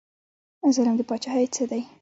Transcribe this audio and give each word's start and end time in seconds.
ظلم 0.75 0.93
د 0.97 1.01
پاچاهۍ 1.09 1.45
څه 1.55 1.63
دی؟ 1.71 1.81